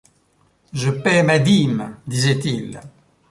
Je 0.73 0.89
paye 0.89 1.21
ma 1.21 1.37
dîme, 1.37 1.95
disait-il. 2.07 2.81